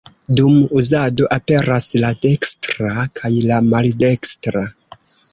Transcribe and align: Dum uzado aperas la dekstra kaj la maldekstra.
Dum 0.37 0.53
uzado 0.79 1.25
aperas 1.35 1.85
la 2.03 2.09
dekstra 2.25 3.03
kaj 3.19 3.31
la 3.51 3.59
maldekstra. 3.67 4.65